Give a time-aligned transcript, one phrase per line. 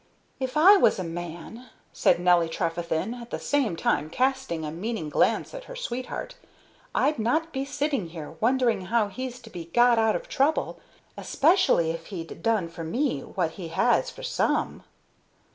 [0.39, 5.09] "If I was a man," said Nelly Trefethen, at the same time casting a meaning
[5.09, 6.33] glance at her sweetheart,
[6.95, 10.79] "I'd not be sitting here wondering how he's to be got out of trouble,
[11.17, 14.81] especially if he'd done for me what he has for some."